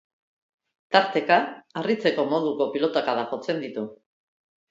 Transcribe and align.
Tarteka 0.95 1.35
harritzeko 1.81 2.25
moduko 2.33 2.69
pilotakadak 2.77 3.35
jotzen 3.37 3.61
ditu. 3.67 3.87